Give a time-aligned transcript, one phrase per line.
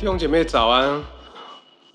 [0.00, 1.04] 弟兄姐妹早安！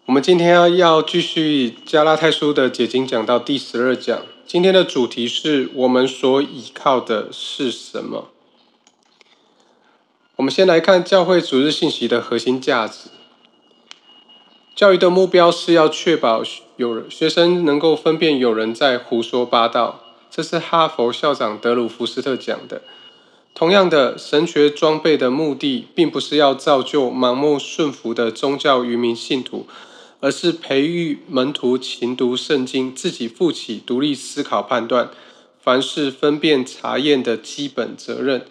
[0.06, 4.22] 我们今天要要继续加拉太书的解经，讲到第十二讲。
[4.46, 8.30] 今天的主题是我们所依靠的是什么？
[10.36, 13.10] 我们先来看教会主日信息的核心价值。
[14.76, 16.44] 教育的目标是要确保
[16.76, 20.02] 有学生能够分辨有人在胡说八道。
[20.30, 22.84] 这是哈佛校长德鲁福斯特讲的。
[23.56, 29.66] 同样的，神学装备的目的，并不是要造就盲目顺服的宗教愚民信徒，
[30.20, 35.10] 而是培育门徒勤读圣经，自己负起独立思考、判断、
[35.64, 38.46] 凡事分辨、查验的基本责任，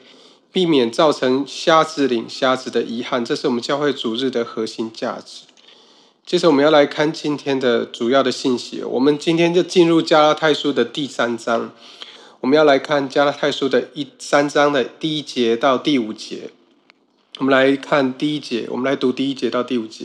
[0.50, 3.22] 避免造成瞎子领瞎子的遗憾。
[3.22, 5.42] 这是我们教会主日的核心价值。
[6.24, 8.82] 接着，我们要来看今天的主要的信息。
[8.82, 11.72] 我们今天就进入加拉太书的第三章。
[12.44, 16.50] 我们要来看加拉太书的一三章的第一节到第五节。
[17.38, 20.04] 我们来看第一节，我们来读第一节到第五节。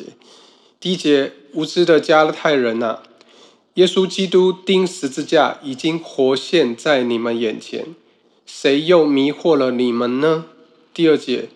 [0.79, 2.99] 第一节，无知的加拉太人呐，
[3.73, 7.93] 耶稣基督钉十字架已经活现在你们眼前，
[8.45, 10.45] 谁又迷惑了你们呢？
[10.93, 11.49] 第二节，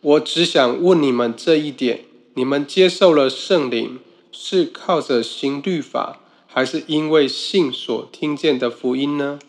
[0.00, 3.98] 我只想问你们这一点：你们接受了圣灵，
[4.30, 9.40] 是靠着行律法，还是因为信所听见的福音呢？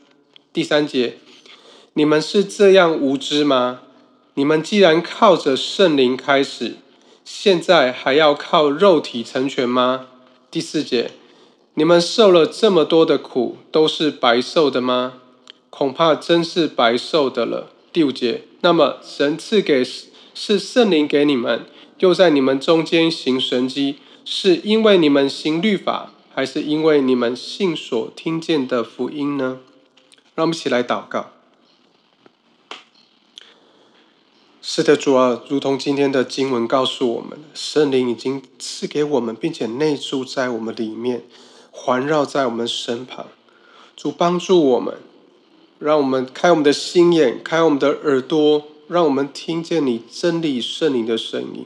[0.53, 1.17] 第三节，
[1.93, 3.83] 你们是这样无知吗？
[4.33, 6.75] 你们既然靠着圣灵开始，
[7.23, 10.07] 现在还要靠肉体成全吗？
[10.51, 11.11] 第四节，
[11.75, 15.13] 你们受了这么多的苦，都是白受的吗？
[15.69, 17.69] 恐怕真是白受的了。
[17.93, 19.81] 第五节，那么神赐给
[20.33, 21.65] 是圣灵给你们，
[21.99, 29.59] 又在你们中间行神迹，是因为你们行律法，还是因为你们信所听见的福音呢？
[30.35, 31.31] 让我们一起来祷告。
[34.63, 41.23] 是的，主啊，如同今天的经文告诉我们，圣灵已经赐给我们，并且内住在我们里面，
[41.71, 43.25] 环绕在我们身旁。
[43.97, 44.99] 主帮助我们，
[45.79, 51.65] 让我们开我们的心眼，开我们的耳朵，让我们听见你真理圣灵的声音。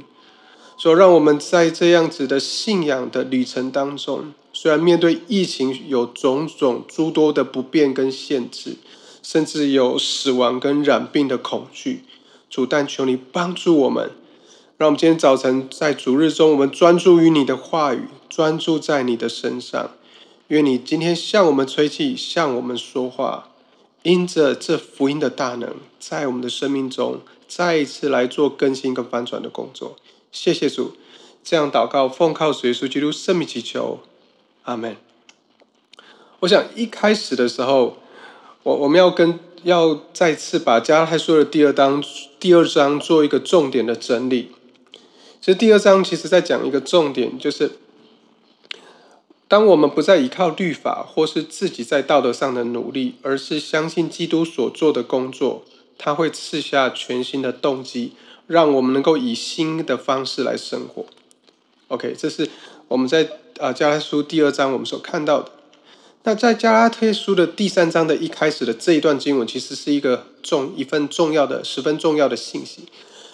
[0.78, 4.34] 说，让我们在这样子的信仰的旅程当中。
[4.66, 8.78] 虽然面对疫情有种种诸多的不便跟限制，
[9.22, 12.04] 甚至有死亡跟染病的恐惧，
[12.50, 14.10] 主但求你帮助我们，
[14.78, 19.92] 让我们今天早晨在主日中，我们专注于你的话语，专注在你的身上。
[20.48, 23.52] 愿你今天向我们吹气，向我们说话，
[24.02, 29.96] 因着这福音的大能，在我们的生命中再一次来做更新跟翻转的工作。
[30.32, 30.94] 谢谢主，
[31.44, 34.00] 这样祷告，奉靠耶稣基督圣名祈求。
[34.66, 34.98] 阿门。
[36.42, 37.98] 我想一开始的时候，
[38.62, 42.04] 我我们要跟要再次把加拉太书的第二章
[42.40, 44.52] 第二章做一个重点的整理。
[45.42, 47.72] 其实第二章其实在讲一个重点，就是
[49.48, 55.64] 当我们不再依靠律法或是自己在道德上的努力，而是相信基督所做的工作，
[55.98, 58.14] 他会赐下全新的动机，
[58.46, 61.06] 让我们能够以新的方式来生活。
[61.88, 62.50] OK，这是
[62.90, 63.30] 我们在。
[63.60, 65.50] 啊，加拉书第二章我们所看到的，
[66.24, 72.82] 那在加拉特书的第三章的一开始的这一段经文，其实是一个重一份重要的、十分重要的信息。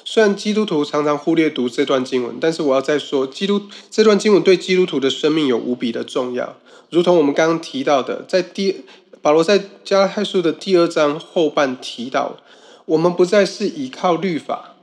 [0.05, 6.55] 虽然基督徒常常忽略读这段经文，但是我要再说，基督这段经文对基督徒的生命有无比的重要。
[6.91, 8.83] 如同我们刚刚提到的，在第
[9.23, 12.38] 保罗在加拉太书的第二章后半提到，
[12.85, 14.75] 我们不再是依靠律法，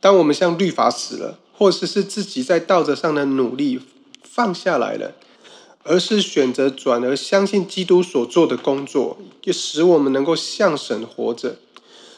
[0.00, 3.80] 当我们向律法死了，或者是自己在道德上的努力。
[4.36, 5.14] 放下来了，
[5.82, 11.56] 而是选择转而相信基督所做的工作，就使我们能够向神活着。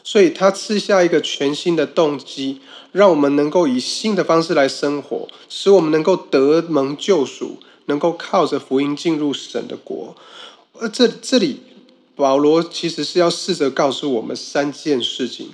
[0.03, 2.59] 所以，他赐下一个全新的动机，
[2.91, 10.13] 让我们能够以新的方式来生活，使我们能够得蒙救赎，能够靠着福音进入神的国。
[10.73, 11.61] 而这这里，
[12.17, 15.51] 保罗其实是要试着告诉我们三件事情：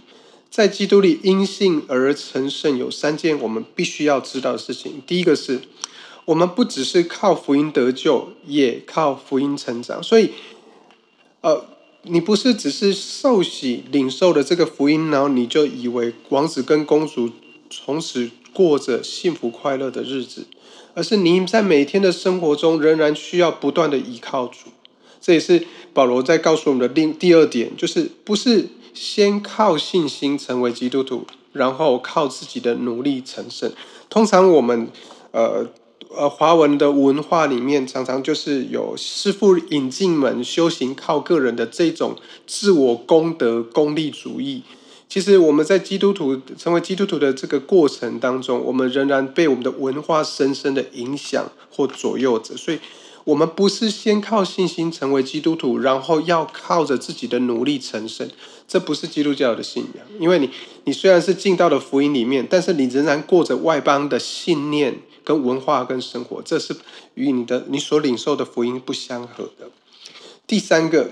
[0.50, 5.04] 在基督里因信而成圣，有三件我们必须要知道的事情。
[5.06, 5.62] 第一个是。
[6.25, 10.01] 我们不只是靠福音得救，也靠福音成长。
[10.01, 10.31] 所以，
[11.42, 11.66] 呃，
[12.01, 17.30] 你不是只是受洗领受了这个福音，然后你就以为王子跟公主
[17.69, 20.48] 从此过着幸福快乐的日子，
[20.95, 24.69] 而是你在每天的生活中仍然需要不断的依靠主。
[25.21, 33.71] 这也是保罗在告诉我们的另第二点，就是不是先靠信心成为基督徒，然后靠自己的努力成圣。
[34.10, 34.88] 通常我们，
[35.30, 35.68] 呃。
[36.18, 42.16] 呃，华文的文化里面常常就是有师傅引进门修行靠个人的这种
[42.48, 44.64] 自我功德功利主义，
[45.10, 52.56] 其实我们在基督徒成为基督徒的这个过程当中，我们仍然被我们的文化深深的影响或左右着。
[52.56, 52.80] 所以，
[53.26, 58.30] 我们不是先靠信心成为基督徒，然后要靠着自己的努力成圣。
[58.68, 60.06] 这不是基督教的信仰。
[60.20, 60.50] 因为你，
[60.86, 66.77] 你虽然是进到了福音里面，但是你仍然过着外邦的信念、跟文化、跟生活，这是
[67.16, 69.69] 与你的你所领受的福音不相合的。
[70.48, 71.12] 第三个，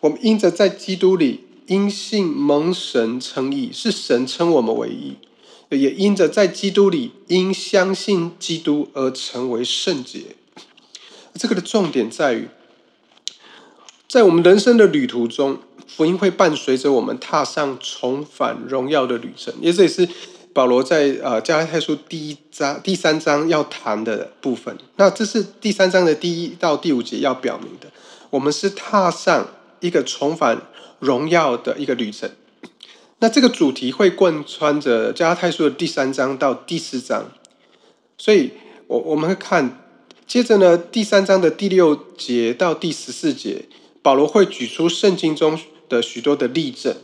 [0.00, 1.44] 我们因着在基督里。
[1.66, 5.14] 因信蒙神称义，是神称我们为义；
[5.70, 10.34] 也因着在基督里，因相信基督而成为圣洁。
[11.34, 12.48] 这个的重点在于，
[14.08, 19.54] 在我们人生的旅途中，福音会伴随着我们踏上重返荣耀的旅程。
[19.60, 20.06] 也这也是
[20.52, 24.76] 保罗在呃加拉太书第一章第三章要谈的部分。
[24.96, 27.88] 那这是第三章的第一到第五节要表明的，
[28.30, 29.48] 我们是踏上
[29.80, 30.62] 一个重返。
[31.02, 32.30] 荣耀的一个旅程，
[33.18, 37.32] 那这个主题会贯穿着加拉太书的第三章到第四章，
[38.16, 38.52] 所以
[38.86, 39.82] 我我们会看，
[40.28, 43.64] 接着呢，第三章的第六节到第十四节，
[44.00, 45.58] 保罗会举出圣经中
[45.88, 46.94] 的许多的例证，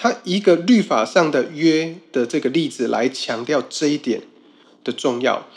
[0.00, 4.22] 他一个律法上的约的这个例子来强调这一点
[4.84, 5.48] 的重要，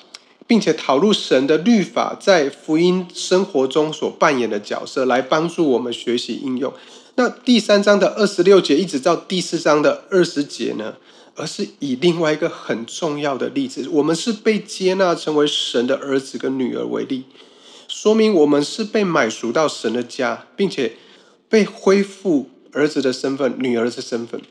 [0.47, 6.73] 并且讨论神的律法在福音生活中所扮演的角色，来帮助我们学习应用。
[7.13, 10.95] 那第三章的二十六节一直到第四章的二十节呢，
[11.35, 17.25] 而是以另外一个很重要的例子，我们是被接纳成为神的儿子跟女儿为例，
[17.87, 20.93] 说明我们是被买赎到神的家，并且
[21.47, 24.41] 被恢复儿子的身份、女儿的身份。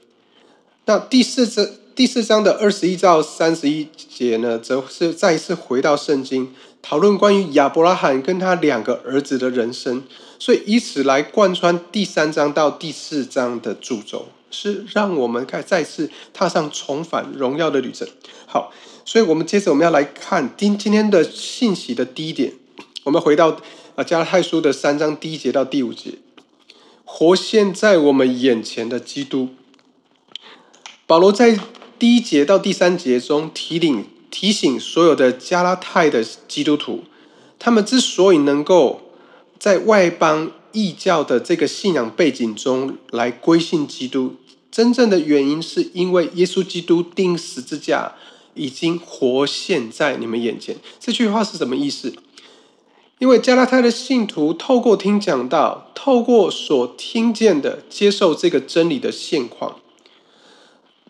[0.87, 10.03] 那第四章第四章的二十一到三十一节呢，则是再一次回到圣经，讨论关于亚伯拉罕跟他两个儿子的人生。
[10.39, 18.09] 所以以此来贯穿第三章到第四章的主轴，是让我们再再次踏上重返荣耀的旅程。
[18.47, 18.73] 好，
[19.05, 22.55] 所以我们接着我们要来看今今天的信息的第一点，
[23.05, 23.55] 我们回到
[23.95, 26.15] 啊加拉太书的三章第一节到第五节，
[27.13, 29.49] 活现在我们眼前的基督。
[31.07, 31.59] 保罗在
[31.99, 37.05] 第一节到第三节中提领提醒所有的加拉太的基督徒，
[37.59, 39.03] 他们之所以能够。
[39.59, 44.37] 在外邦异教的这个信仰背景中来归信基督，
[44.73, 48.15] 真正的原因是因为耶稣基督钉十字架
[48.55, 50.75] 已经活现在你们眼前。
[50.99, 52.11] 这句话是什么意思？
[53.21, 59.77] 因为加拉太的信徒透过听讲道，透过所听见的接受这个真理的现况。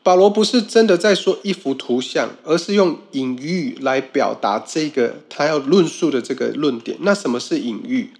[0.03, 6.99] 保罗不是真的在说一幅图像，而是用隐喻来表达这个他要论述的这个论点。
[7.03, 8.11] 那什么是隐喻？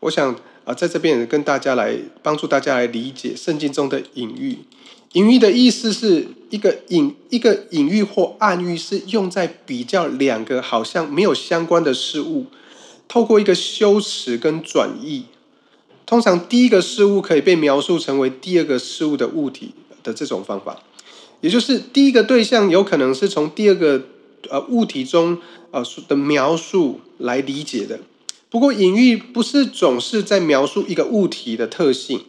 [0.00, 0.34] 我想
[0.64, 4.60] 啊，在这边跟大家来帮助大家来理解圣经中的隐喻。
[5.12, 12.46] 隐喻的意思是一个隐一个隐喻或暗喻，是用在比较两个好像没有相关的事物，
[13.08, 15.24] 透过一个修辞跟转译。
[16.06, 19.72] 通常第一个事物可以被描述成为第二个事物的物体
[20.02, 20.82] 的这种方法，
[21.40, 24.02] 也就是第一个对象有可能是从第二个
[24.50, 25.38] 呃物体中
[25.70, 28.00] 呃的描述来理解的。
[28.50, 32.20] 不过，隐喻不是总是在描述一个物体的特性，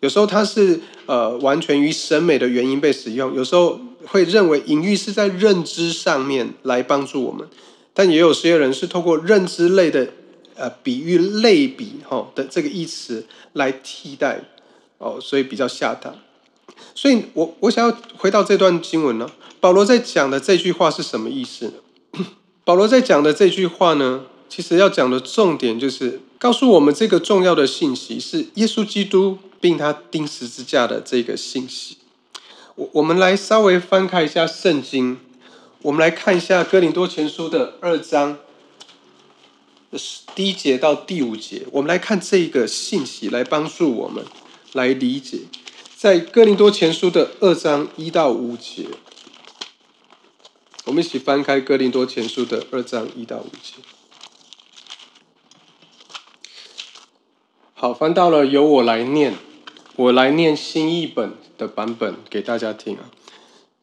[0.00, 7.46] 有时候它是呃完全于审美的原因被使用，有时候会认为隐喻是在认知上面来帮助我们，
[7.92, 10.08] 但也有些人是透过认知类的
[10.54, 14.44] 呃比喻类比哈的这个意思来替代
[14.98, 16.14] 哦，所以比较下堂。
[16.94, 19.28] 所以我我想要回到这段经文呢，
[19.60, 22.24] 保罗在讲的这句话是什么意思呢？
[22.64, 24.22] 保罗在讲的这句话呢？
[24.48, 31.98] 其实要讲的重点就是告诉我们这个重要的信息是耶稣基督并他钉十字架的这个信息。
[32.74, 35.18] 我我们来稍微翻开一下圣经，
[35.82, 38.38] 我们来看一下哥林多前书的二章
[40.34, 44.24] 第一节到第五节，我们来看这个信息来帮助我们
[44.74, 45.40] 来理解，
[45.96, 48.86] 在哥林多前书的二章一到五节，
[50.84, 53.74] 我们一起翻开哥林多前书的二章一到五节。
[57.74, 59.34] 好，翻到了由我来念，
[59.98, 63.10] 我来念新译本的版本给大家听啊。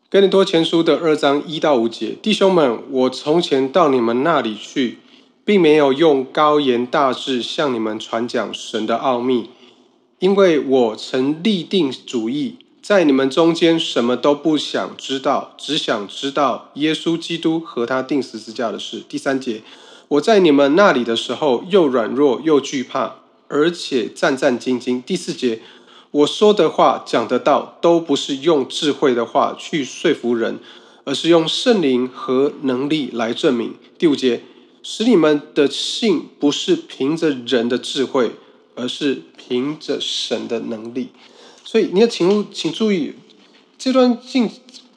[0.09, 4.99] 哥林多前书的二章一到五节，弟兄们，我从前到你们那里去，
[5.43, 9.49] 并没有用高言大志向你们传讲神的奥秘，
[10.19, 19.03] 因为我曾立定主意，在你们中间什么都不想知道，只想知道耶稣基督和他定十字架的事。
[19.09, 19.63] 第三节，
[20.07, 23.15] 我在你们那里的时候，又软弱又惧怕。
[23.47, 24.99] 而且战战兢兢。
[25.03, 25.61] 第四节，
[26.15, 30.59] 我说的话、讲的道，都不是用智慧的话去说服人，
[31.03, 33.73] 而是用圣灵和能力来证明。
[33.97, 34.41] 第五节，
[34.81, 38.31] 使你们的信不是凭着人的智慧，
[38.75, 41.09] 而是凭着神的能力。
[41.65, 43.15] 所以你要请请注意，
[43.77, 44.49] 这段信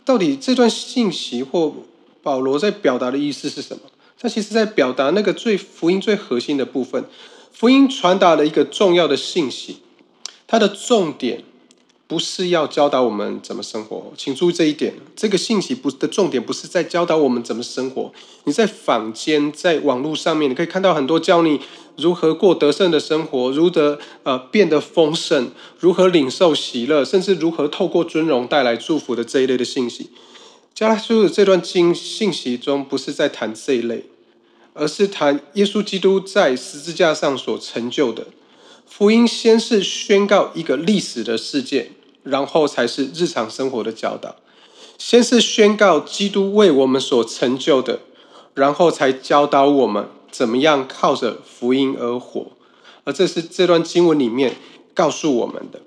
[0.05, 1.75] 到底这段信息或
[2.23, 3.83] 保罗在表达的意思是什么？
[4.21, 7.05] 他其实在表达那个最福音最核心的部分，
[7.51, 9.79] 福音传达了一个重要的信息，
[10.49, 11.45] 它的重点
[12.07, 14.95] 不是要教导我们怎么生活，请注意这一点。
[15.15, 18.11] 这个信息不的重点不是在教导我们怎么生活。
[18.45, 21.61] 你在坊间在网络上面，你可以看到很多教你
[21.99, 30.09] 如何过得胜的生活，如何呃变得丰盛，如何领受喜乐，甚至如何透过尊荣带来祝福的这一类的信息。
[30.75, 34.07] 加拉书的这段经信息中，不是在谈这一类，
[34.73, 38.29] 而是谈耶稣基督在十字架上所成就的
[38.89, 39.29] 福音。
[39.29, 41.91] 先是宣告一个历史的事件，
[42.23, 44.37] 然后才是日常生活的教导。
[44.97, 48.01] 先是宣告基督为我们所成就的，
[48.55, 52.47] 然后才教导我们怎么样靠着福音而活。
[53.05, 54.57] 而这是这段经文里面
[54.95, 55.81] 告诉我们的。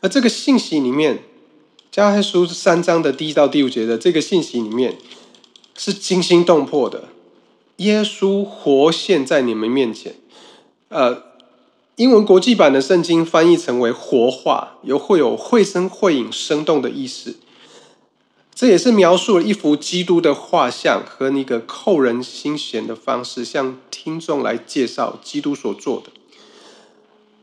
[0.00, 1.24] 而这个信息里面。
[1.94, 4.96] 加拉太书三章的第一到第五节的这个信息里面，
[5.76, 7.10] 是惊心动魄的。
[7.76, 10.14] 耶稣活现在你们面前。
[10.88, 11.22] 呃，
[12.02, 17.36] 英文国际版的圣经翻译成为“活化”，有会有绘声绘影、生动的意思。
[18.52, 26.10] 这也是描述了一幅基督的画像和那个扣人心弦的方式，向听众来介绍基督所做的。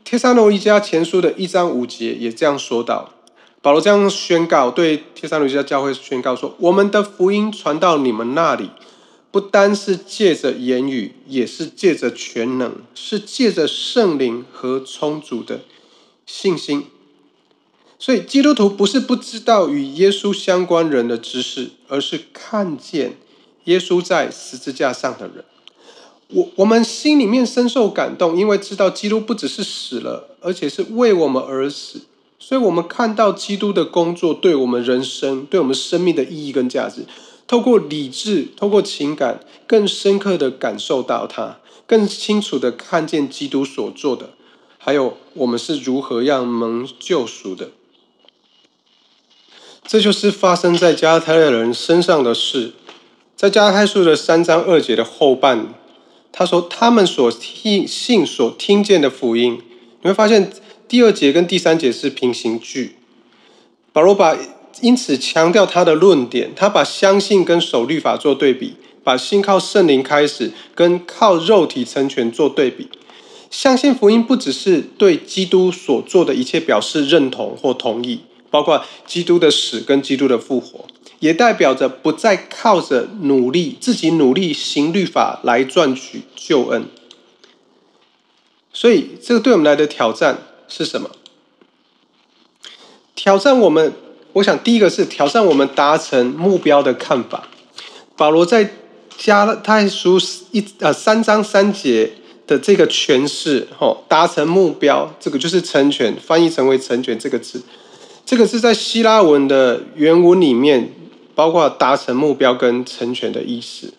[0.04, 3.14] 帖撒罗尼迦前书的一章五节也这样说道。
[3.62, 8.68] 保罗这样宣告，对帖撒罗尼迦教会宣告说：“我们的福音传到你们那里，
[9.30, 15.60] 不单是借着言语，也是借着全能，是借着圣灵和充足的
[16.26, 16.86] 信心。
[17.98, 23.16] 所以，基督徒不是不知道与耶稣相关人的知识，而是看见
[23.64, 25.44] 耶稣在十字架上的人。
[26.28, 32.00] 我我们心里面深受感动，因为知道基督不只是死了，而且是为我们而死。”
[32.42, 37.04] 所以，我们看到基督的工作对我们人生、对我们生命的意义跟价值，
[37.50, 44.30] 透过理智、透过情感，更深刻的感受到它，更清楚的看见基督所做的，
[44.78, 47.70] 还有我们是如何让蒙救赎的。
[49.84, 52.74] 这就是发生在加拉太人身上的事。
[53.34, 55.74] 在加太书的三章二节的后半，
[56.30, 59.60] 他说他们所听信、所听见的福音，
[60.02, 60.52] 你会发现。
[60.86, 62.96] 第二节跟第三节是平行句，
[63.92, 64.36] 保罗把
[64.80, 72.88] 因此强调他的论点，他把相信跟守律法做对比，把信靠圣灵开始跟靠肉体成全做对比。
[73.50, 78.20] 相信福音不只是对基督所做的一切表示认同或同意，
[78.50, 80.86] 包括基督的死跟基督的复活，
[81.18, 86.86] 也代表着不再靠着努力自己努力行律法来赚取救恩。
[88.72, 90.46] 所以，这个对我们来的挑战。
[90.72, 91.10] 是什么？
[93.16, 93.92] 挑战我们，
[94.32, 97.48] 我想第一个是挑战我们达成目标的看法。
[98.16, 98.74] 保罗在
[99.16, 100.18] 加太书
[100.52, 102.12] 一呃三章三节
[102.46, 107.62] 的这个诠释，吼，达成目标，这个就是成全，翻译成为成全这个字，
[108.24, 110.92] 这个是在希腊文的原文里面，
[111.34, 113.92] 包括达成目标跟成全的意思。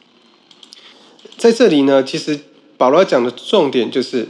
[1.38, 2.39] 在这里呢，其实
[2.77, 4.27] 保罗要讲的重点就是。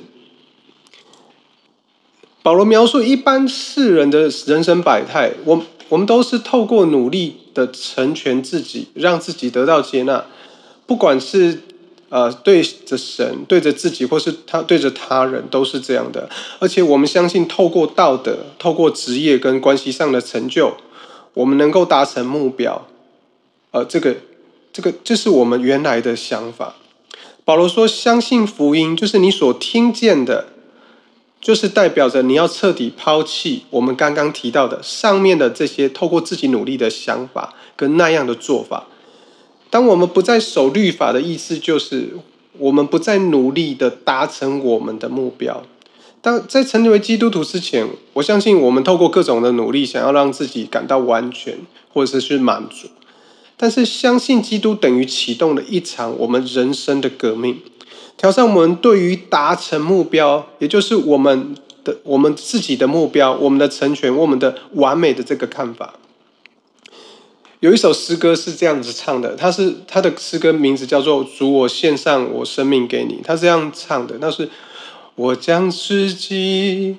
[2.43, 10.23] 保罗描述一般世人的人生百态，我我们都是透过努力的成全自己，让自己得到接纳，
[10.85, 11.63] 不管是
[12.07, 16.29] 呃对着神、对着自己，或是他对着他人，都是这样的。
[16.59, 20.77] 而且我们相信，透过道德、透过职业跟关系上的成就，
[21.33, 22.87] 我们能够达成目标。
[23.71, 24.15] 呃，这个
[24.71, 26.75] 这个这是我们原来的想法。
[27.43, 30.50] 保罗说，相信福音就是你所听见的。
[31.41, 38.85] 就是代表着你要彻底抛弃我们刚刚提到的上面的这些透过自己努力的想法跟那样的做法。
[39.71, 42.09] 当我们不再守律法的意思，就是
[42.59, 45.63] 我们不再努力的达成我们的目标。
[46.21, 51.57] 当在成为基督徒之前，我相信我们透过各种的努力，想要让自己感到完全
[51.91, 52.87] 或者是去满足。
[53.57, 57.61] 但是相信基督等于启动了一场我们人生的革命。
[58.21, 65.95] 挑战我们对于达成目标，也就是我们的我们自己的目标，我们的成全，我们的完美的这个看法。
[67.61, 74.47] 有一首诗歌是这样子唱的，它是它的诗歌名字叫做《主我献上我生命给你》，它是这样唱的，那是
[75.15, 76.97] 我将自己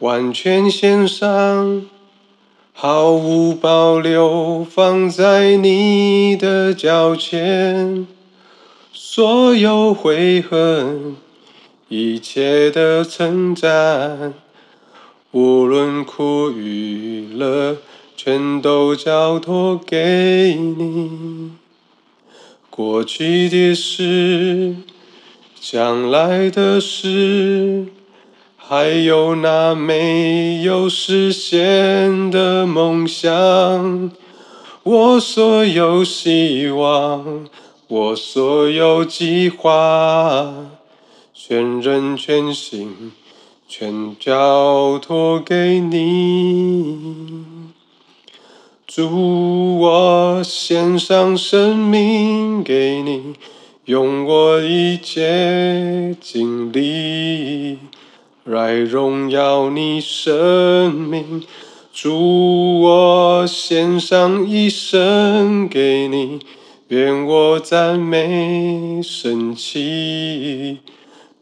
[0.00, 1.86] 完全献上，
[2.72, 8.08] 毫无保留放在你的脚前，
[9.12, 11.16] 所有悔恨，
[11.88, 14.34] 一切的称赞，
[15.32, 17.78] 无论苦与乐，
[18.16, 21.50] 全都交托给你。
[22.70, 24.76] 过去的事，
[25.60, 27.86] 将来的事，
[28.56, 34.12] 还有那没有实现的梦想，
[34.84, 37.48] 我所有希望，
[37.90, 40.54] 我所有计划，
[41.34, 43.10] 全人全心，
[43.66, 47.44] 全交托给你。
[48.86, 53.34] 主，我献上生命给你，
[53.86, 57.76] 用我一切精力
[58.44, 61.42] 来荣耀你生命。
[61.92, 66.38] 主，我献上一生给你，
[66.90, 70.78] 愿我赞美神奇，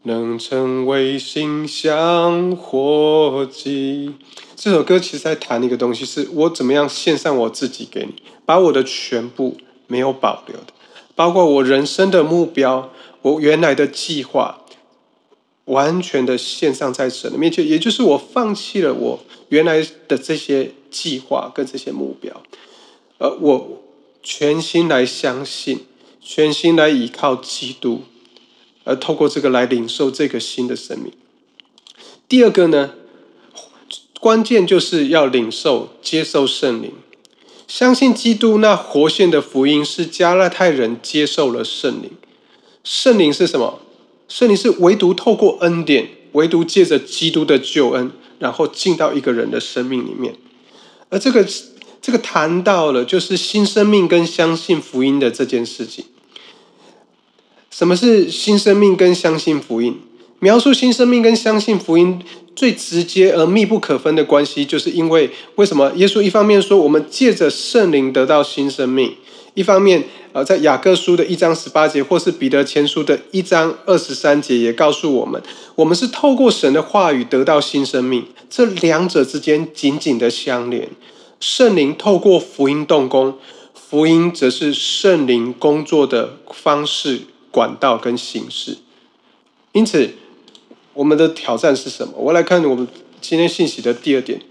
[0.03, 4.13] 能成为馨香火祭。
[4.55, 10.67] 这首歌其实在谈一个东西，是我怎么样献上我自己给你，把我的全部没有保留的，
[11.15, 12.91] 包括我人生的目标，
[13.23, 14.59] 我原来的计划，
[15.65, 22.39] 完全的献上在神的面前，也就是我放弃了我原来的这些计划跟这些目标，
[23.17, 23.81] 而我
[24.21, 25.85] 全心来相信，
[26.21, 28.03] 全心来依靠基督，
[28.83, 31.11] 而透过这个来领受这个新的生命。
[32.27, 32.91] 第二个呢？
[34.19, 36.91] 关键就是要领受、接受圣灵，
[37.69, 42.11] 相信基督那活现的福音是加拉太人接受了圣灵。
[42.83, 43.79] 圣灵是什么？
[44.27, 50.35] 圣灵是唯独透过恩典，唯独借着基督的救恩，然后进到一个人的生命里面。
[51.07, 51.47] 而这个
[52.01, 56.05] 这个谈到了就是新生命跟相信福音的这件事情。
[57.69, 59.99] 什么是新生命跟相信福音？
[60.39, 62.19] 描述新生命跟相信福音
[62.55, 69.15] 最直接而密不可分的关系，就是因为为什么耶稣一方面说我们借着圣灵得到新生命，
[69.53, 75.41] 一方面呃在雅各书的一章十八节，或是彼得前书的一章二十三节也告诉我们，
[75.75, 80.89] 我们是透过神的话语得到新生命，这两者之间紧紧的相连。
[81.39, 83.37] 圣灵透过福音动工，
[83.73, 87.21] 福音则是圣灵工作的方式、
[87.51, 88.77] 管道跟形式，
[89.71, 90.11] 因此。
[90.93, 92.13] 我们的挑战是什么？
[92.17, 92.85] 我来看我们
[93.21, 94.41] 今天信息的第二点：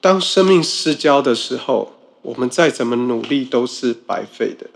[0.00, 4.68] 当生命失焦的时候，我们再怎么努力都是白费的。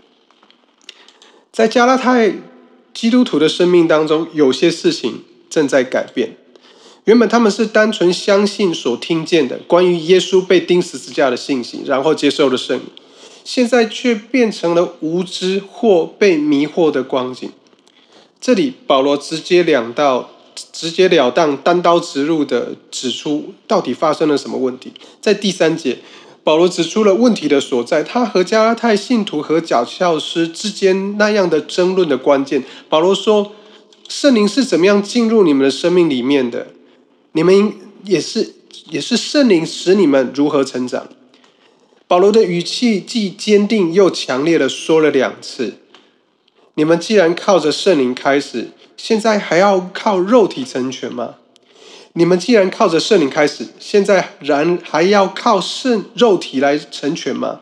[1.51, 2.33] 在加拉太
[2.93, 6.37] 基督徒的生命当中，有些事情正在改变。
[7.09, 12.85] 原本他们是单纯相信所听见的关于耶稣被钉十字架的信息，然后接受了圣灵，
[13.43, 17.49] 现在却变成了无知或被迷惑的光景。
[18.39, 20.29] 这里保罗直接两道。
[20.73, 24.91] 直截了当、单刀直入的指出，到底发生了什么问题？
[25.21, 25.99] 在第三节，
[26.43, 28.03] 保罗指出了问题的所在。
[28.03, 32.61] 他和加拉太信徒和假教师之间那样的争论的关键。
[32.89, 33.53] 保罗说
[34.09, 36.67] ：“圣灵是怎么样进入你们的生命里面的？
[37.33, 38.53] 你们也是，
[38.89, 41.07] 也是圣灵使你们如何成长。”
[42.07, 45.75] 保罗的语气既坚定又强烈的说了两次
[46.75, 48.69] ：“你们既然靠着圣灵开始。”
[49.01, 51.35] 现在还要靠肉体成全吗？
[52.11, 57.61] 你们既然靠着圣灵开始，现在然还要靠圣肉体来成全吗？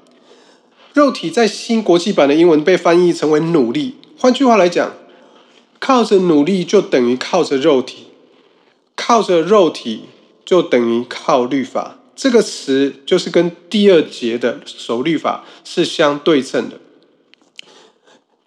[0.95, 3.97] 肉体在新国际版的英文被翻译成为努力。
[4.17, 4.93] 换句话来讲，
[5.77, 8.06] 靠着努力就等于靠着肉体，
[8.97, 10.01] 靠着肉体
[10.43, 11.99] 就等于靠律法。
[12.13, 16.81] 这个词就是跟第二节的守律法是相对称的。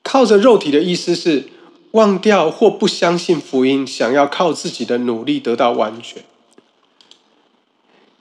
[0.03, 1.45] 靠着肉体的意思是。
[1.93, 6.23] 忘掉或不相信福音，想要靠自己的努力得到完全。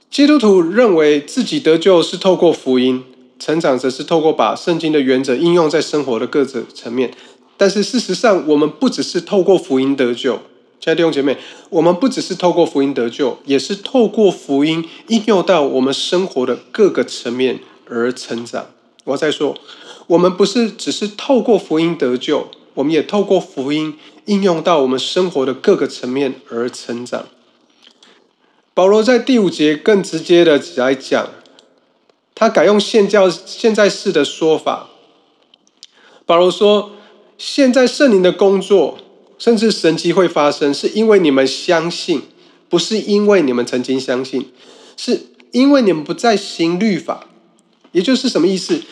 [0.10, 3.04] 基督徒认为自己得救是透过福音，
[3.38, 7.14] 成长则是透过把圣经的原则应用在生活的各个层面。
[7.58, 10.42] 但是事实上，我们不只是透过福音得救，
[10.80, 11.38] 亲爱的弟兄姐妹，
[11.70, 18.68] 我们不只是透过福音得救，也是透过福音应用到我们生活的各个层面而成长。
[19.04, 19.58] 我再说，
[20.08, 22.50] 我们不是只是透过福音得救。
[22.76, 27.28] 我们也透过福音应用到我们生活的各个层面而成长。
[28.74, 31.30] 保罗在第五节更直接的来讲，
[32.34, 34.92] 他改用现教现在式的说法。
[36.26, 36.92] 保罗说
[37.38, 38.98] ：“现在圣灵的工作，
[39.40, 42.22] 甚至神迹会发生，是因为你们相信，
[42.70, 44.52] 不是因为你们曾经相信，
[44.96, 45.22] 是
[45.52, 47.26] 因为你们不再行律法。
[47.92, 48.84] 也就是什么意思？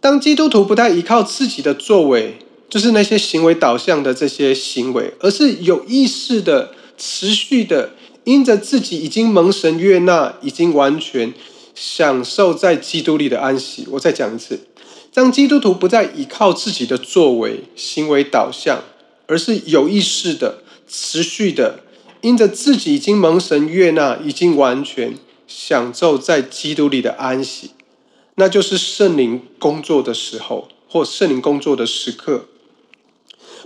[0.00, 2.36] 当基督徒不再依靠自己的作为，
[2.68, 11.32] 就是那些行为导向的这些行为，而是有意识的、持续的，因着自己已经蒙神悦纳，已经完全
[11.74, 13.86] 享受在基督里的安息。
[13.92, 14.60] 我再讲一次：
[15.14, 18.84] 当基督徒不再依靠自己的作为、行为导向，
[19.26, 21.80] 而是有意识的、持续的，
[22.20, 27.70] 因着自己已经蒙神悦纳，已经完全享受在基督里的安息。
[28.36, 32.46] 那就是圣灵工作的时候，或圣灵工作的时刻。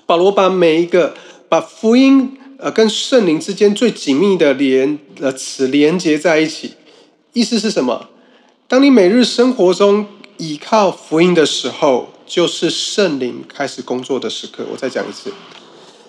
[0.05, 1.14] 保罗把每一个
[1.49, 6.73] 把福音呃跟圣灵之间最紧密的连呃词连接在一起，
[7.33, 8.09] 意思是什么？
[8.66, 14.64] 当你每日生活中依靠福音的时候，就是圣灵开始工作的时刻。
[14.71, 15.33] 我再讲一次，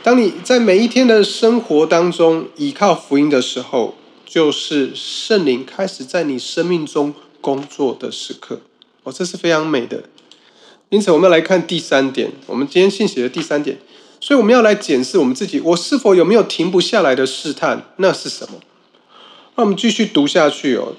[0.03, 7.15] 当你在每一天的生活当中依靠福音的时候，就是圣灵开始在你生命中。
[7.41, 8.60] 工作的时刻，
[9.03, 10.03] 哦，这是非常美的。
[10.89, 13.79] 因此，我们要来看第三点，我们今天信息的第三点。
[14.19, 17.93] 所以，我们要来检视我们自己，我是否有没有停不下来的试探？
[17.95, 18.60] 那是什么？
[19.55, 20.93] 那我们继续读下去哦。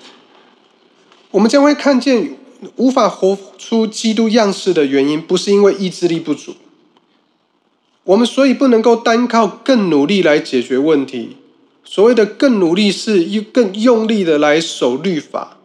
[1.30, 2.38] 我们将会看见，
[2.76, 6.54] 无法活出基督样式的原因，不是因为意志力不足。
[8.04, 11.36] 我们所以不能够单靠更努力来解决问题。
[11.84, 15.58] 所谓的更努力，是用更用力的来守律法。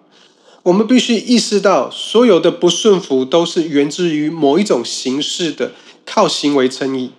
[0.64, 5.74] 我们必须意识到，所有的不顺服都是源自于某一种形式的
[6.06, 7.12] 靠行为称义。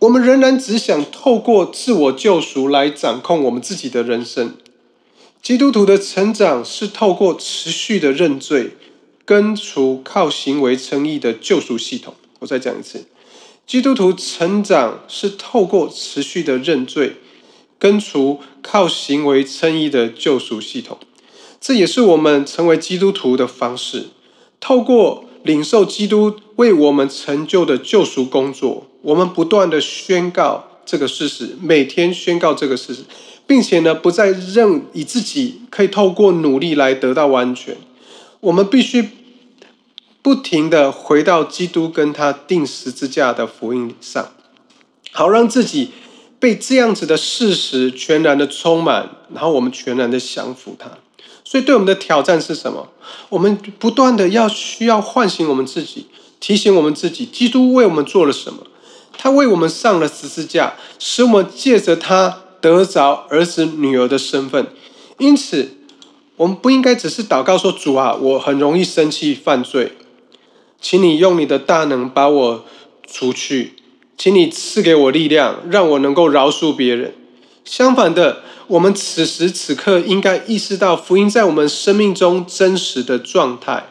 [0.00, 4.54] 我们仍然只想透过自我救赎来掌控我们自己的人生。
[5.46, 8.70] 基督徒的成长是透过持续的认罪，
[9.24, 12.16] 根除靠行为称义的救赎系统。
[12.40, 13.04] 我再讲一次，
[13.64, 17.18] 基督徒成长是透过持续的认罪，
[17.78, 20.98] 根除靠行为称义的救赎系统。
[21.60, 24.06] 这也是我们成为基督徒的方式。
[24.58, 33.04] 透过领受基督为我们成就的救赎工作，我们不断的宣告这个事实，每天宣告这个事实，
[33.46, 37.76] 并且呢，不再认以自己可以透过努力来得到完全。
[38.40, 39.10] 我们必须
[40.22, 44.32] 不停的回到基督跟他定十字架的福音上，
[45.12, 45.90] 好让自己
[46.38, 50.90] 被这样子的事实全然的充满，然后我们全然的降服他。
[51.44, 52.88] 所以，对我们的挑战是什么？
[53.28, 56.08] 我们不断的要需要唤醒我们自己，
[56.40, 58.66] 提醒我们自己，基督为我们做了什么？
[59.16, 64.66] 他为我们上了十字架，使我们借着他得着儿子、女儿的身份。
[65.18, 65.76] 因此，
[66.36, 69.92] 我们不应该只是祷告说：“主啊，我很容易生气、犯罪，
[70.80, 72.64] 请你用你的大能把我
[73.06, 73.74] 除去，
[74.16, 77.14] 请你赐给我力量，让我能够饶恕别人。”
[77.64, 78.42] 相反的。
[78.68, 83.90] 我们此时此刻应该意识到福音在我们生命中真实的状态。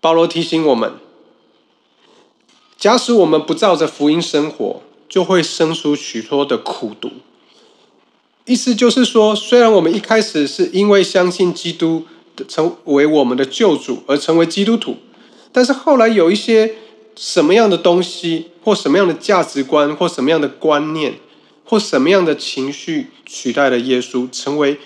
[0.00, 0.94] 保罗提醒我们：
[2.76, 7.10] 假使我们不照着福音生活，就会生出许多的苦毒。
[8.46, 12.06] 意思就是说，虽然我们一开始是因为相信基督
[12.48, 14.96] 成为我们的救主而成为基督徒，
[15.52, 16.76] 但是后来有一些
[17.14, 21.16] 什么样的东西，或什么样的价值观，或什么样的观念。
[21.62, 24.80] 或什么样的情绪取代了耶稣，成为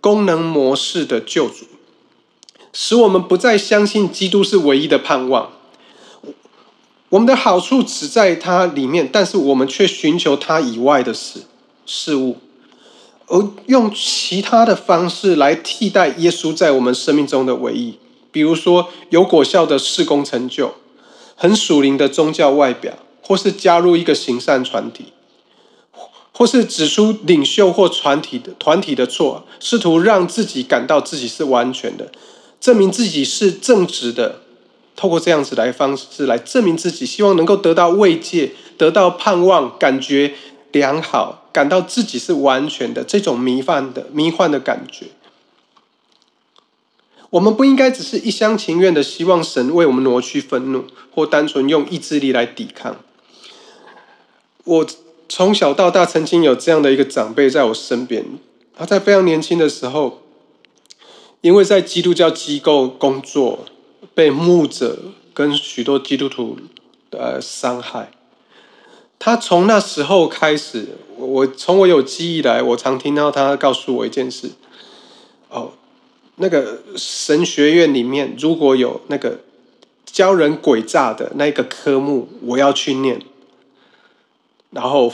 [0.00, 1.66] 功能模式的救主，
[2.72, 5.52] 使我们不再相信基督是唯一的盼望。
[7.10, 11.42] 我们的好处只在它里面，但是我们却寻求它以外的事
[11.84, 12.38] 事物，
[13.26, 17.98] 而用其他的方式来替代耶稣在我们生命中的唯一。
[18.32, 20.74] 比如说，有果效的事工成就，
[21.34, 25.06] 很属灵的宗教外表，或是加入一个行善团体。
[26.32, 32.10] 或是指出领袖或团体的团体的错，试图让自己感到自己是完全的，
[32.58, 34.40] 证明自己是正直的，
[35.00, 40.34] 透过这样子来方式来证明自己，希望能够得到慰藉，得到盼望，感觉
[40.72, 45.06] 良好，感到自己是完全的这种迷幻的迷幻的感觉。
[47.30, 50.84] 我们不应该只是一厢情愿的希望神为我们挪去愤怒，
[51.14, 52.96] 或单纯用意志力来抵抗。
[54.64, 54.86] 我。
[55.32, 58.26] 从小到大，曾经有这样的一个长辈在我身边。
[58.76, 60.22] 他在非常年轻的时候，
[61.40, 63.64] 因为在基督教机构工作，
[64.14, 64.98] 被牧者
[65.32, 66.58] 跟许多基督徒
[67.10, 68.10] 呃伤害。
[69.18, 74.52] 他从那时候开始，我从我有记忆来，我常听到他告诉我一件事：
[75.50, 75.72] 哦，
[76.36, 79.40] 那个神学院里面如果有那个
[80.06, 83.20] 教人诡诈的那个科目，我要去念。
[84.70, 85.12] 然后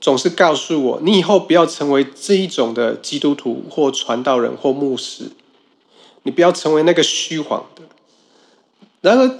[0.00, 5.30] 总是告诉我，你以后不要成为这一种的基督徒或传道人或牧师，
[6.24, 7.82] 你不要成为那个虚谎的。
[9.06, 9.30] 然而，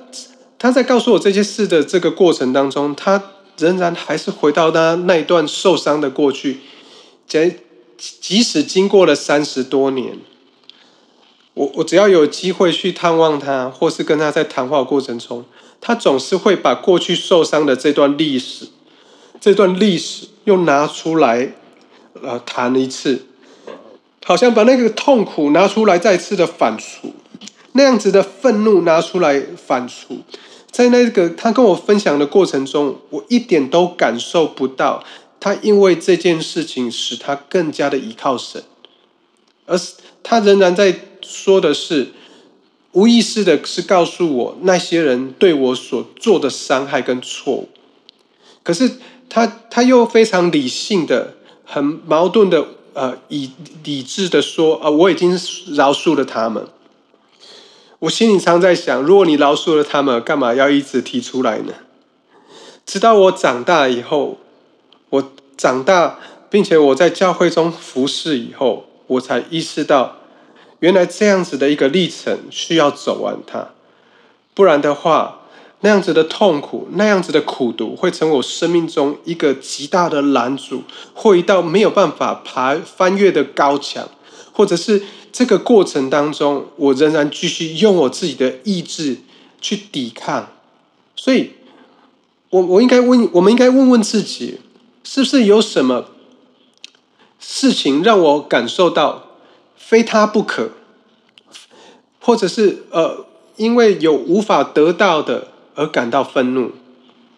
[0.57, 3.21] 他在告诉我这些事的这个过程当中，他
[3.59, 6.59] 仍然还是回到他那一段受伤的过去。
[7.27, 7.53] 即
[7.99, 10.19] 即使经过了三十多年，
[11.55, 15.45] 我我只要有机会去探望他，或是跟他在谈话过程中，
[15.81, 18.69] 他总是会把过去受伤的这段历史。
[19.41, 21.55] 这段历史又拿出来，
[22.23, 23.27] 呃，谈一次，
[24.25, 27.11] 好像把那个痛苦拿出来再次的反刍，
[27.77, 30.19] 那样子的愤怒拿出来反刍，
[30.71, 35.05] 在那个他跟我分享的过程中，我一点都感受不到
[35.39, 38.65] 他因为这件事情使他更加的依靠神，
[39.67, 42.09] 而是他仍然在说的是，
[42.93, 47.69] 无意识的是告诉我那些人对我所做的伤害跟错误，
[48.63, 48.93] 可是。
[49.29, 51.35] 他他又非常理性的、
[51.65, 53.51] 很矛盾的，呃，以
[53.83, 55.33] 理智的说，啊，我已经
[55.75, 56.65] 饶恕了他们。
[58.01, 61.73] 我心里常在想，如果你饶恕了他们，干嘛要一直提出来呢？
[62.85, 64.39] 直到我长大以后，
[65.11, 66.19] 我长大，
[66.51, 70.17] 并且我在教会中服侍以后，我才意识到，
[70.81, 73.69] 原来这样子的一个历程需要走完它，
[74.55, 75.41] 不然的话。
[75.81, 80.83] 那样子的痛苦，那样子的苦读，会成为我生命中一个极大的拦阻，
[81.15, 84.09] 或一道没有办法爬翻越的高墙，
[84.57, 89.19] 或者是这个过程当中，我仍然继续用我自己的意志
[89.61, 90.49] 去抵抗。
[91.15, 91.51] 所以，
[92.51, 94.61] 我我应该问，我们应该问问自己，
[95.05, 96.07] 是不是有什么
[97.39, 99.27] 事情让我感受到
[99.77, 100.71] 非他不可，
[102.21, 105.49] 或者是呃，因为有无法得到的。
[105.79, 106.73] 而感到愤怒，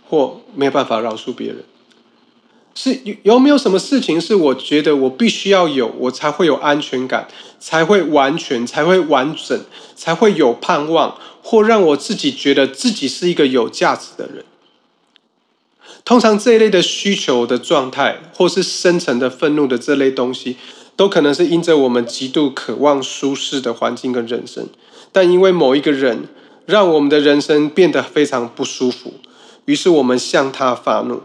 [0.09, 1.65] 或没有办法饶恕别人，
[2.81, 7.27] 是有有没有什么事情是我觉得我必须要有，我才会有安全感，
[7.59, 9.61] 才会完全，才会完整，
[9.97, 14.45] 才会有盼望，或让我自己觉得自己是一个有价值的人。
[16.05, 20.57] 通常这一类的需求的状态，或是深层的愤怒的这类东西，
[20.95, 24.69] 都可能是因着我们极度渴望舒适的环境跟人生，
[25.11, 26.29] 但因为某一个人。
[26.69, 29.15] 让我们的人生变得非常不舒服，
[29.65, 31.23] 于是我们向他发怒，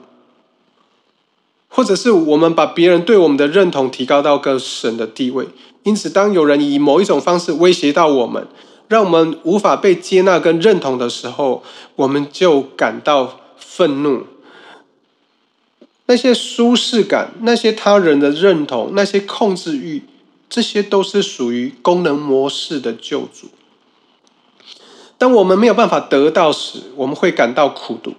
[1.75, 5.47] 或者是我们把别人对我们的认同提高到个神的地位。
[5.81, 8.47] 因此，当有人以某一种方式威胁到我们，
[8.87, 11.63] 让我们无法被接纳跟认同的时候，
[11.95, 14.27] 我们就感到愤怒。
[16.05, 20.03] 那些舒适感、那些他人的认同、那些控制欲，
[20.47, 23.47] 这些都是属于功能模式的救主。
[25.17, 28.13] 当我们没有办法得到时，我们会感到苦毒。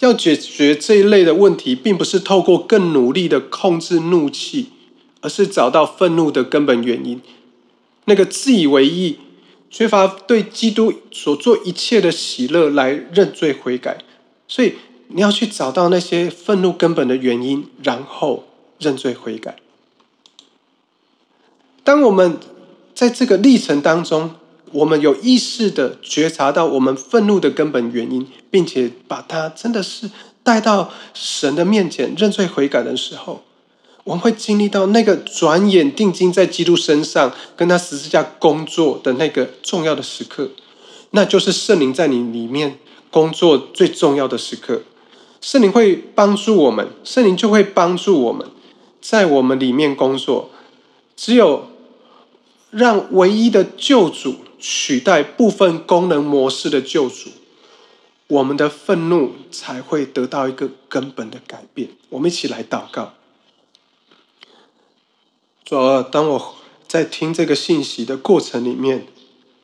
[0.00, 4.70] 要解决这一类的问题，并不是透过更努力的控制怒气，
[5.20, 7.20] 而是找到愤怒的根本原因。
[8.06, 9.18] 那个自以为意、
[9.70, 13.98] 缺乏对基督所做一切的喜乐来认罪悔改。
[14.48, 14.74] 所以
[15.08, 18.44] 你要去找到那些愤怒根本的原因，然后
[18.78, 19.56] 认罪悔改。
[21.84, 22.38] 当我们
[22.94, 24.34] 在这个历程当中，
[24.72, 30.08] 我们有意识的觉察到我们愤怒的根本原因，并且把它真的是
[30.42, 33.42] 带到神的面前认罪悔改的时候，
[34.04, 40.50] 我们会经历到那个转眼定睛在基督身上，跟他十字架工作的那个重要的时刻，
[41.10, 42.78] 那就是圣灵在你里面
[43.10, 44.82] 工作最重要的时刻。
[45.40, 48.46] 圣灵会帮助我们，圣灵就会帮助我们
[49.00, 50.50] 在我们里面工作。
[51.16, 51.68] 只有
[52.70, 54.36] 让唯一的救主。
[54.60, 57.30] 取代部分功能模式的救主，
[58.26, 61.88] 我们的愤怒才会得到一个根本的改变。
[62.10, 63.14] 我们一起来祷告。
[65.64, 66.54] 主啊，当我
[66.86, 69.06] 在听这个信息的过程里面，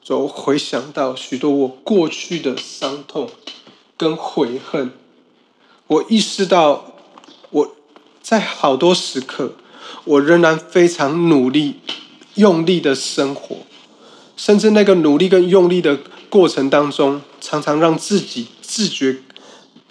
[0.02, 3.28] 就回想到许多我过去的伤痛
[3.96, 4.92] 跟悔恨，
[5.88, 6.94] 我意识到
[7.50, 7.76] 我
[8.22, 9.54] 在好多时刻，
[10.04, 11.80] 我仍然非常努力、
[12.36, 13.58] 用力的生活。
[14.36, 19.16] 甚至那个努力跟用力的过程当中，常常让自己自觉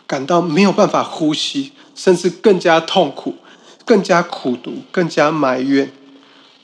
[0.06, 3.36] 感到没有办法呼吸，甚至更加痛苦、
[3.84, 5.92] 更加苦毒、更加埋怨。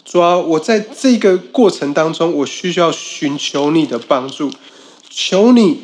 [0.06, 4.52] 主要我在这个过程当中，我需要寻求你的帮助，
[5.10, 5.80] 求你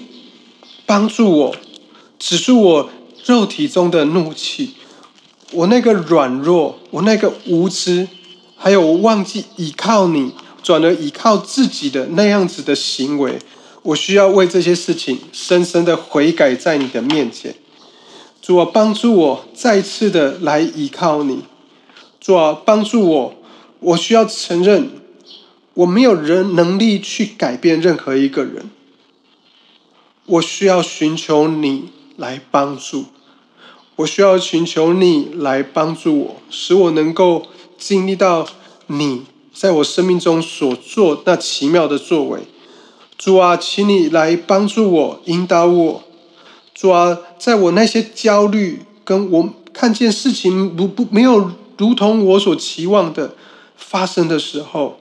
[0.86, 1.56] 帮助我
[2.20, 2.90] 止住我
[3.26, 4.76] 肉体中的怒气，
[5.52, 8.08] 我那个软弱，我那个无知，
[8.56, 10.34] 还有我忘记依靠你。
[10.68, 13.40] 转而依靠自己的那样子的行为，
[13.84, 17.56] 我需要为这些事情深深的悔改在你的面前。
[18.42, 21.44] 主啊，帮助我再次的来依靠你。
[22.20, 23.36] 主啊，帮助我，
[23.80, 24.90] 我需要承认，
[25.74, 28.70] 我没有人能力去改变任何一个人。
[30.26, 33.06] 我需要寻求你来帮助，
[33.96, 38.46] 我需要寻求你来帮助我，使我能够经历到
[38.88, 39.24] 你
[39.58, 42.41] 在我生命中所做那奇妙的作为。
[43.17, 46.04] 主啊，请你来帮助我，引导我。
[46.76, 53.34] 主啊，在我那些焦虑，跟我看见事情不不没有如同我所期望的
[53.76, 55.00] 发生的时候，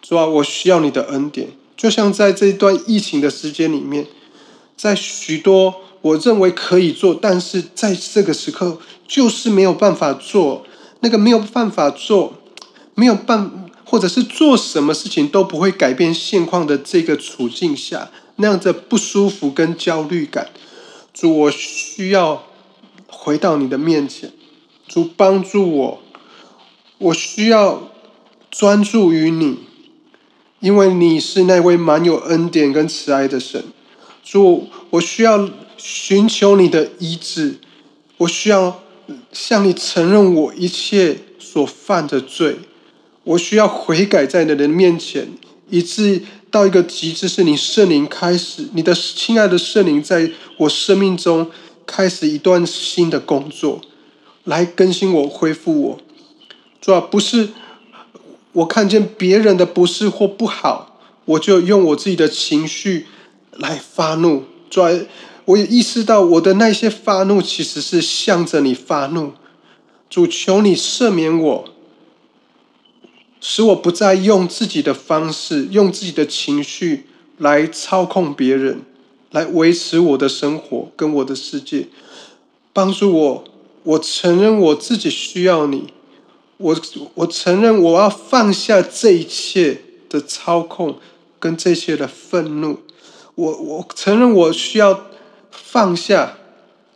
[0.00, 1.48] 主啊，我需要你的恩典。
[1.76, 4.06] 就像在这一段疫情的时间里面。
[4.74, 10.64] 在许多我认为可以做，但是在这个时刻就是没有办法做，
[11.00, 12.32] 那个没有办法做，
[12.94, 13.61] 没有办，
[13.92, 20.48] 或者是做什么事情都不会改变现况的这个处境下，那样的不舒服跟焦虑感，
[21.12, 22.46] 主，我需要
[23.06, 24.32] 回到你的面前，
[24.88, 26.02] 主帮助我，
[26.96, 27.92] 我需要
[28.50, 29.58] 专注于你，
[30.60, 33.62] 因为你是那位满有恩典跟慈爱的神。
[34.24, 37.56] 主，我需要寻求你的医治，
[38.16, 38.80] 我需要
[39.34, 42.56] 向你承认我一切所犯的罪，
[43.24, 45.28] 我需要悔改在你的面前，
[45.70, 51.50] 以致到一个极致，是你圣灵开始，你的亲爱的圣灵在我生命中
[51.86, 53.80] 开始一段新的工作，
[54.44, 55.98] 来更新我、恢复我。
[56.80, 57.50] 主要不是
[58.52, 63.06] 我看见别人的不是或不好，我就用我自己的情绪。
[63.58, 64.80] 来发怒，主，
[65.44, 69.32] 我也意识到我的那些发怒其实是向着你发怒。
[70.08, 71.71] 主，求你赦免我，
[73.44, 77.06] 使我不再用自己的方式、用自己的情绪
[77.38, 78.82] 来操控别人，
[79.32, 81.88] 来维持我的生活跟我的世界。
[82.72, 83.44] 帮助我，
[83.82, 85.88] 我承认我自己需要你。
[86.58, 86.76] 我
[87.14, 90.96] 我承认我要放下这一切的操控
[91.40, 92.78] 跟这些的愤怒。
[93.34, 95.06] 我我承认我需要
[95.50, 96.38] 放下，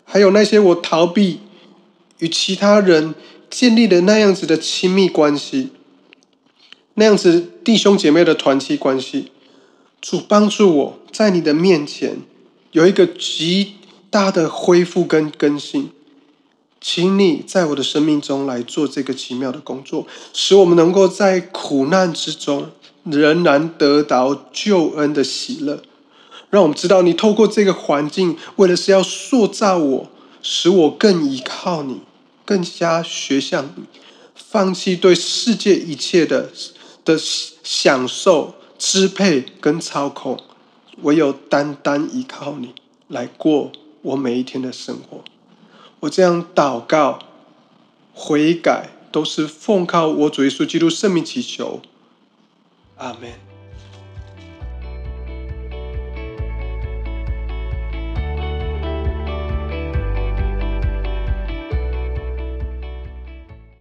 [0.05, 1.41] 还有那些我逃避
[2.21, 3.17] 与其他人
[3.51, 5.71] 建立的那样子的亲密关系，
[6.97, 9.31] 那样子弟兄姐妹的团契关系。
[10.03, 12.19] 主帮助我在你的面前
[12.73, 13.73] 有一个极
[14.09, 15.91] 大的恢复跟更新，
[16.81, 22.71] 请你在我的生命中来做这个奇妙的工作，使我们能够在苦难之中
[23.03, 25.83] 仍然得到救恩的喜乐。
[26.51, 32.03] 让我们知道，你透过这个环境，为的是要塑造我，使我更依靠你，
[32.45, 33.83] 更加学像你，
[34.35, 36.53] 放弃对世界一切的
[37.07, 40.39] 的享受、支配跟操控，
[41.01, 42.75] 唯有单单依靠你
[43.09, 45.25] 来过我每一天的生活。
[46.01, 47.21] 我这样祷告、
[48.13, 51.81] 悔改，都是奉靠我主耶稣基督圣名祈求。
[52.97, 53.46] 阿门。